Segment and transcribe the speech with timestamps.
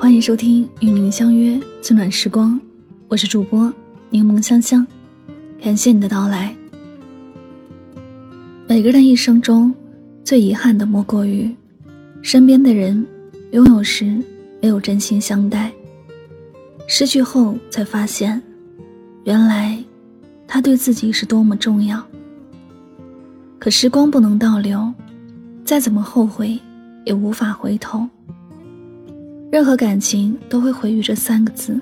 [0.00, 2.58] 欢迎收听与您相约最暖时光，
[3.06, 3.70] 我是主播
[4.08, 4.84] 柠檬香香，
[5.62, 6.56] 感谢你的到来。
[8.66, 9.70] 每个人一生中
[10.24, 11.54] 最遗憾的莫过于
[12.22, 13.06] 身边的人
[13.52, 14.06] 拥有时
[14.62, 15.70] 没有真心相待，
[16.88, 18.40] 失去后才发现，
[19.24, 19.76] 原来
[20.48, 22.02] 他对自己是多么重要。
[23.58, 24.90] 可时光不能倒流，
[25.62, 26.58] 再怎么后悔
[27.04, 28.08] 也无法回头。
[29.50, 31.78] 任何感情都会毁于这三个字：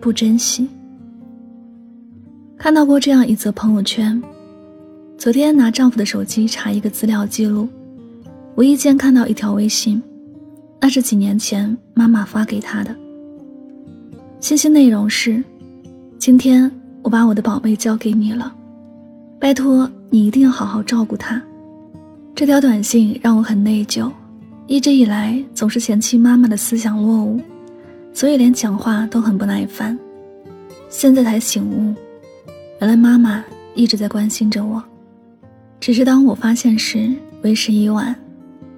[0.00, 0.66] 不珍惜。
[2.56, 4.20] 看到过这样一则朋友圈：
[5.18, 7.68] 昨天拿丈夫的手机查一个资料记录，
[8.56, 10.02] 无意间看到一条微信，
[10.80, 12.96] 那是几年前妈妈发给他的。
[14.40, 15.44] 信息内容是
[16.18, 16.70] ：“今天
[17.02, 18.50] 我把我的宝贝交给你了，
[19.38, 21.42] 拜托你一定要好好照顾他。”
[22.34, 24.10] 这条短信让我很内疚。
[24.68, 27.40] 一直以来总是嫌弃妈妈的思想落伍，
[28.12, 29.98] 所以连讲话都很不耐烦。
[30.90, 31.94] 现在才醒悟，
[32.78, 33.42] 原来妈妈
[33.74, 34.82] 一直在关心着我，
[35.80, 38.14] 只是当我发现时为时已晚，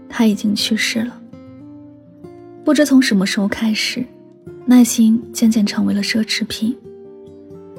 [0.09, 1.21] 她已经去世了。
[2.65, 4.05] 不知从什么时候开始，
[4.65, 6.77] 耐心渐渐成为了奢侈品。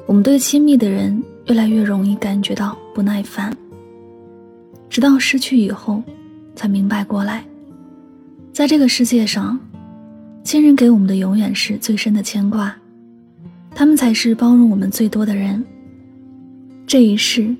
[0.04, 3.56] 我们对亲密的人越来越容易感觉到不耐烦，
[4.90, 6.02] 直到失去以后，
[6.54, 7.42] 才明白过来。
[8.52, 9.58] 在这个世界上，
[10.44, 12.76] 亲人给我们的永远是最深的牵挂，
[13.74, 15.64] 他们才是包容我们最多的人。
[16.86, 17.56] 这一世，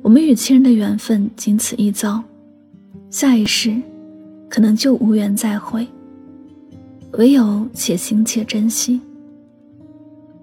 [0.00, 2.24] 我们与亲人的缘分仅此一遭，
[3.10, 3.76] 下一世，
[4.48, 5.86] 可能就无缘再会。
[7.18, 8.98] 唯有且行且珍惜，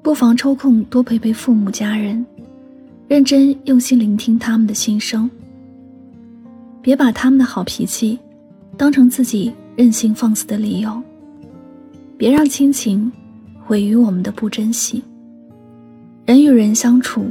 [0.04, 2.24] 不妨抽空多陪陪父母家人，
[3.08, 5.28] 认真用心聆听他们的心声，
[6.84, 8.20] 别把他们的好脾气
[8.78, 9.52] 当成自己。
[9.76, 11.02] 任性放肆的理由，
[12.18, 13.12] 别让亲情
[13.64, 15.04] 毁于我们的不珍惜。
[16.26, 17.26] 人与人相处，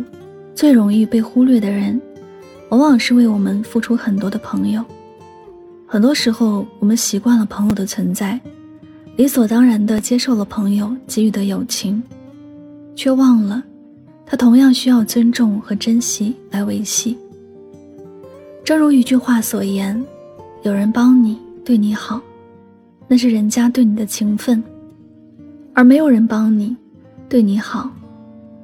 [0.54, 2.00] 最容易被忽略的人，
[2.70, 4.84] 往往是为我们付出很多的朋友。
[5.86, 8.40] 很多时候，我们习惯了朋友的存在，
[9.16, 12.02] 理所当然地接受了朋友给予的友情，
[12.94, 13.62] 却忘了，
[14.24, 17.18] 他同样需要尊重和珍惜来维系。
[18.64, 20.00] 正如一句话所言
[20.62, 22.20] ：“有人帮你，对你好。”
[23.12, 24.62] 那是人家对你的情分，
[25.74, 26.76] 而没有人帮你，
[27.28, 27.90] 对你好，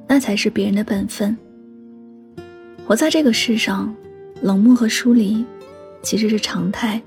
[0.07, 1.37] 那才是别人的本分。
[2.85, 3.93] 活在这个世上，
[4.41, 5.43] 冷漠和疏离
[6.01, 7.01] 其实是常态。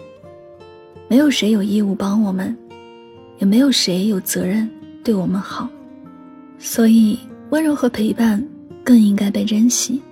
[1.09, 2.55] 没有谁有义务帮我们，
[3.39, 4.69] 也没有谁有责任
[5.03, 5.67] 对我们好，
[6.59, 7.19] 所以
[7.49, 8.47] 温柔和陪伴
[8.85, 10.03] 更应该被珍惜。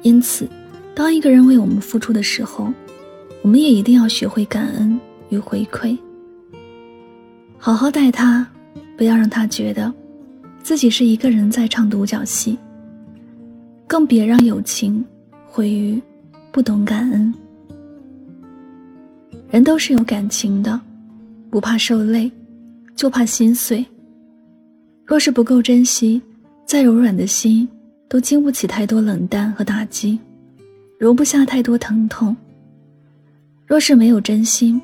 [0.00, 0.48] 因此，
[0.94, 2.72] 当一个人为我们付出的时候，
[3.42, 4.98] 我们也一定要学会感恩
[5.28, 5.94] 与回馈。
[7.64, 8.46] 好好待他，
[8.94, 9.90] 不要让他觉得
[10.62, 12.58] 自己是一个人在唱独角戏。
[13.86, 15.02] 更别让友情
[15.46, 15.98] 毁于
[16.52, 17.32] 不懂感恩。
[19.48, 20.78] 人都是有感情的，
[21.48, 22.30] 不怕受累，
[22.94, 23.82] 就怕心碎。
[25.06, 26.20] 若是不够珍惜，
[26.66, 27.66] 再柔软的心
[28.10, 30.18] 都经不起太多冷淡和打击，
[30.98, 32.36] 容不下太多疼痛。
[33.66, 34.78] 若是没有真心，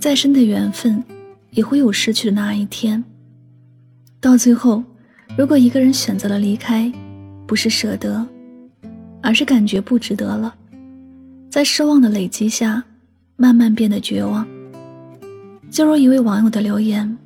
[0.00, 1.00] 再深的缘分。
[1.50, 3.02] 也会有失去的那一天。
[4.20, 4.82] 到最后，
[5.36, 6.92] 如果一个人选择了离开，
[7.46, 8.26] 不是舍得，
[9.22, 10.54] 而是感觉不值得了，
[11.50, 12.82] 在失望的累积下，
[13.36, 14.46] 慢慢变得绝望。
[15.70, 17.16] 就如一位网友的留言：“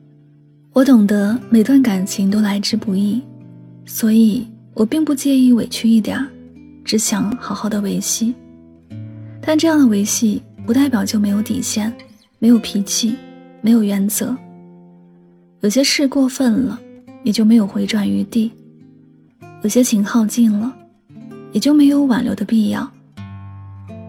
[0.74, 3.22] 我懂得每段感情都来之不易，
[3.86, 6.22] 所以我并不介意委屈一点，
[6.84, 8.34] 只想好好的维系。
[9.40, 11.92] 但这样的维系，不代表就没有底线，
[12.38, 13.14] 没有脾气。”
[13.62, 14.36] 没有原则，
[15.60, 16.78] 有些事过分了，
[17.22, 18.50] 也就没有回转余地；
[19.62, 20.70] 有些情耗尽了，
[21.52, 22.90] 也就没有挽留的必要。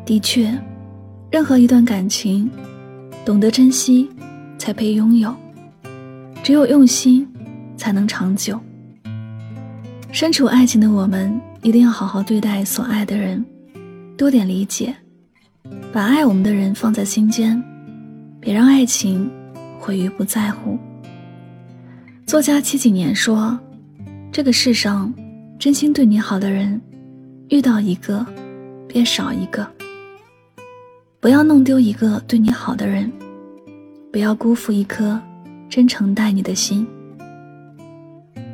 [0.05, 0.51] 的确，
[1.29, 2.49] 任何一段感情，
[3.23, 4.09] 懂得珍惜，
[4.57, 5.31] 才配拥有；
[6.43, 7.27] 只有用心，
[7.77, 8.59] 才能长久。
[10.11, 13.45] 身处爱情的我们，一定要好好对待所爱的人，
[14.17, 14.95] 多点理解，
[15.91, 17.63] 把爱我们的人放在心间，
[18.39, 19.29] 别让爱情。
[19.83, 20.79] 毁于不在乎。
[22.25, 23.59] 作家七几年说
[24.31, 25.13] ：“这个世上，
[25.59, 26.81] 真心对你好的人，
[27.49, 28.25] 遇到一个，
[28.87, 29.69] 便少一个。
[31.19, 33.11] 不要弄丢一个对你好的人，
[34.09, 35.21] 不要辜负一颗
[35.69, 36.87] 真诚待你的心。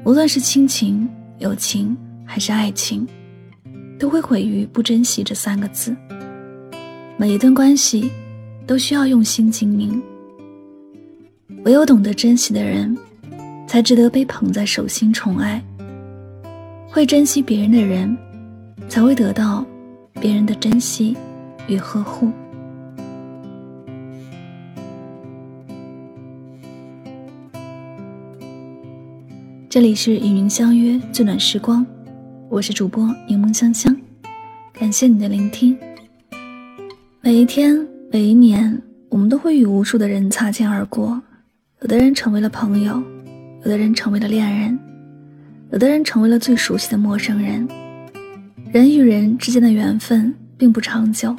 [0.03, 1.95] 无论是亲情、友情
[2.25, 3.07] 还是爱情，
[3.99, 5.95] 都会毁于不珍惜这三个字。
[7.17, 8.09] 每一段关系，
[8.65, 10.01] 都需要用心经营。”
[11.69, 12.97] 唯有懂得珍惜的人，
[13.67, 15.63] 才值得被捧在手心宠爱。
[16.89, 18.17] 会珍惜别人的人，
[18.87, 19.63] 才会得到
[20.19, 21.15] 别人的珍惜
[21.67, 22.31] 与呵护。
[29.69, 31.85] 这里是与您相约最暖时光，
[32.49, 33.95] 我是主播柠檬香香，
[34.73, 35.77] 感谢你的聆听。
[37.21, 41.21] 每一天，每一年，我们都会与无数的人擦肩而过，
[41.89, 43.01] 有的人成为了朋友，
[43.63, 44.77] 有的人成为了恋人，
[45.71, 47.67] 有的人成为了最熟悉的陌生人。
[48.71, 51.35] 人与人之间的缘分并不长久，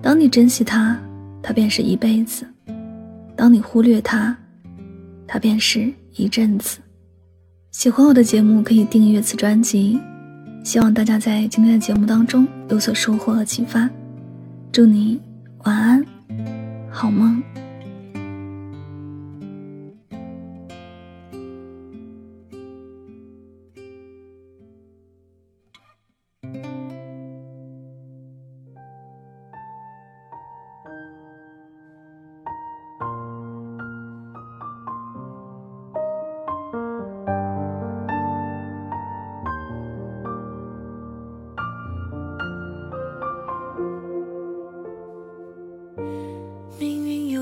[0.00, 0.96] 当你珍惜他，
[1.42, 2.44] 他便是一辈子；
[3.34, 4.36] 当你忽略他，
[5.26, 6.78] 他便是一阵子。
[7.72, 9.98] 喜欢我的节目，可以订阅此专辑。
[10.62, 13.90] 希望大家在今天的节目当中有所收获和启发。
[14.70, 15.20] 祝你
[15.64, 16.06] 晚安，
[16.88, 17.42] 好梦。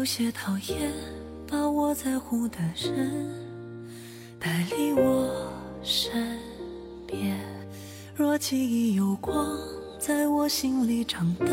[0.05, 0.93] 有些讨厌
[1.51, 3.35] 把我在乎的人
[4.39, 5.51] 带离我
[5.83, 6.39] 身
[7.06, 7.41] 边。
[8.15, 9.35] 若记忆有光，
[9.99, 11.49] 在我心里长灯，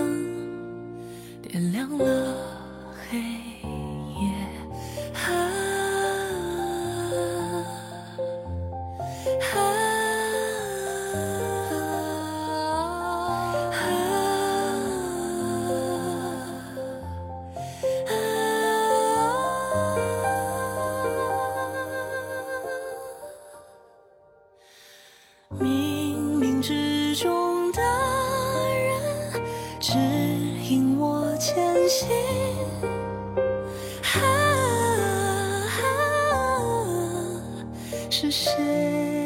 [1.42, 2.36] 点亮了
[3.09, 3.24] 黑。
[30.71, 31.53] 引我前
[31.89, 32.07] 行。
[34.01, 34.23] 啊，
[36.31, 36.31] 啊
[38.09, 39.20] 是谁？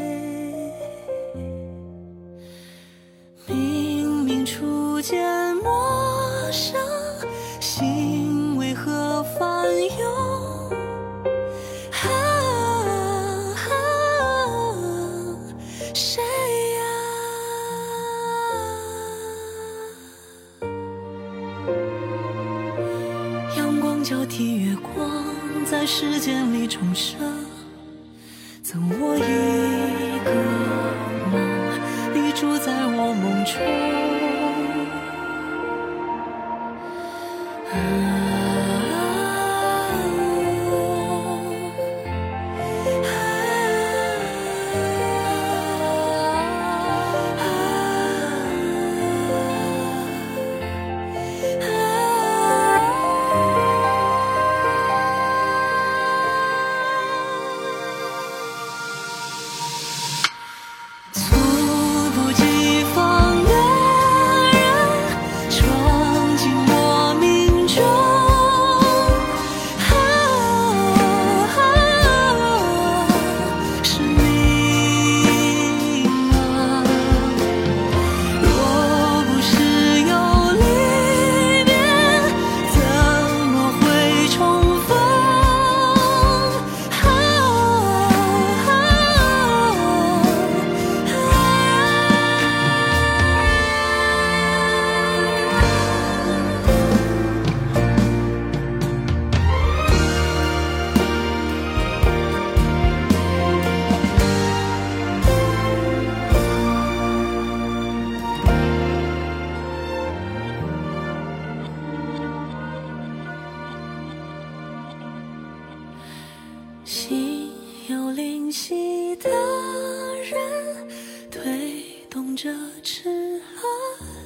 [122.35, 122.51] 着
[122.83, 124.24] 炽热。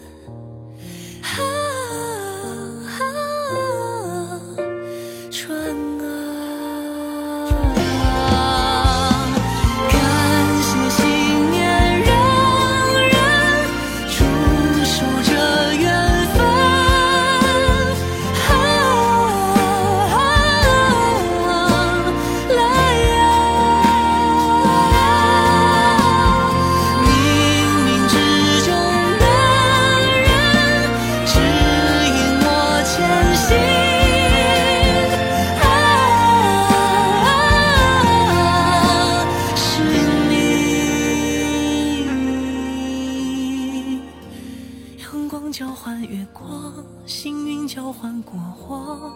[45.51, 46.73] 交换月光，
[47.05, 49.13] 幸运交换过往，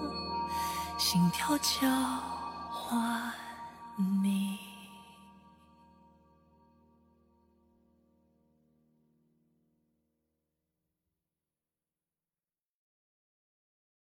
[0.98, 1.88] 心跳交
[2.70, 3.32] 换
[4.24, 4.63] 你。